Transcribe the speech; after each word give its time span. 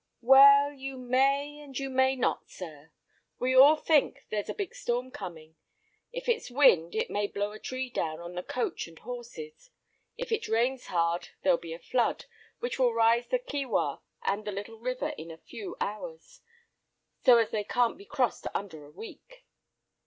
"Well, 0.23 0.73
you 0.73 0.97
may, 0.97 1.59
and 1.59 1.77
you 1.77 1.87
may 1.87 2.15
not, 2.15 2.49
sir. 2.49 2.89
We 3.37 3.55
all 3.55 3.75
think 3.75 4.25
there's 4.31 4.49
a 4.49 4.53
big 4.55 4.73
storm 4.73 5.11
coming; 5.11 5.57
if 6.11 6.27
it's 6.27 6.49
wind, 6.49 6.95
it 6.95 7.11
may 7.11 7.27
blow 7.27 7.51
a 7.51 7.59
tree 7.59 7.87
down 7.87 8.19
on 8.19 8.33
the 8.33 8.41
coach 8.41 8.87
and 8.87 8.97
horses; 8.97 9.69
if 10.17 10.31
it 10.31 10.47
rains 10.47 10.87
hard, 10.87 11.29
there'll 11.43 11.59
be 11.59 11.73
a 11.73 11.77
flood, 11.77 12.25
which 12.57 12.79
will 12.79 12.95
rise 12.95 13.27
the 13.27 13.37
Kiewah 13.37 14.01
and 14.23 14.43
the 14.43 14.51
Little 14.51 14.79
River 14.79 15.09
in 15.19 15.29
a 15.29 15.37
few 15.37 15.75
hours, 15.79 16.41
so 17.23 17.37
as 17.37 17.51
they 17.51 17.63
can't 17.63 17.99
be 17.99 18.05
crossed 18.05 18.47
under 18.55 18.83
a 18.83 18.89
week." 18.91 19.45